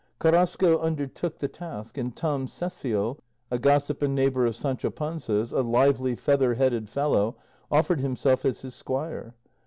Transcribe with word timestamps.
Carrasco 0.17 0.79
undertook 0.79 1.37
the 1.37 1.47
task, 1.47 1.95
and 1.95 2.15
Tom 2.15 2.47
Cecial, 2.47 3.19
a 3.51 3.59
gossip 3.59 4.01
and 4.01 4.15
neighbour 4.15 4.47
of 4.47 4.55
Sancho 4.55 4.89
Panza's, 4.89 5.51
a 5.51 5.61
lively, 5.61 6.15
feather 6.15 6.55
headed 6.55 6.89
fellow, 6.89 7.35
offered 7.69 7.99
himself 7.99 8.43
as 8.43 8.61
his 8.61 8.73
squire. 8.73 9.35